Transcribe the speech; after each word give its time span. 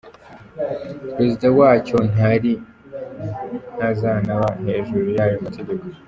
Perezida 1.15 1.47
wacyo 1.59 1.97
ntari, 2.11 2.53
ntazanaba 3.75 4.47
hejuru 4.65 5.07
y’ayo 5.15 5.37
mategeko. 5.45 5.83